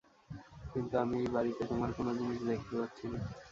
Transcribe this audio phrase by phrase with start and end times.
[0.71, 3.19] কিন্তু আমি এই বাড়িতে তোমার কোন জিনিস দেখতে পাচ্ছি না।